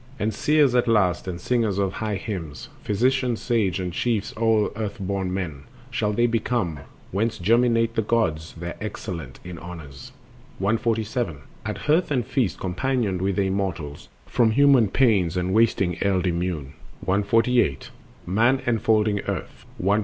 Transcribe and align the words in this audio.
And 0.17 0.33
seers 0.33 0.73
at 0.73 0.87
last, 0.87 1.27
and 1.27 1.39
singers 1.39 1.77
of 1.77 1.93
high 1.93 2.15
hymns, 2.15 2.69
Physicians 2.83 3.39
sage, 3.39 3.79
and 3.79 3.93
chiefs 3.93 4.33
o'er 4.35 4.71
earth 4.75 4.97
born 4.99 5.31
men 5.31 5.65
Shall 5.91 6.11
they 6.11 6.25
become, 6.25 6.79
whence 7.11 7.37
germinate 7.37 7.93
the 7.93 8.01
gods, 8.01 8.55
The 8.59 8.81
excellent 8.83 9.39
in 9.43 9.59
honors. 9.59 10.11
147. 10.57 11.41
At 11.67 11.77
hearth 11.85 12.09
and 12.09 12.25
feast 12.25 12.59
companioned 12.59 13.21
with 13.21 13.35
the 13.35 13.43
immortals, 13.43 14.09
From 14.25 14.49
human 14.49 14.87
pains 14.87 15.37
and 15.37 15.53
wasting 15.53 16.01
eld 16.01 16.25
immune. 16.25 16.73
Last 17.05 17.27
Echoes 17.31 17.33
of 17.45 17.47
a 17.47 17.47
Song 17.47 17.55
Half 17.59 17.67
Lost. 17.67 17.91
148. 17.91 17.91
Man 18.25 18.61
enfolding 18.65 19.19
Earth. 19.27 19.65
149. 19.77 19.99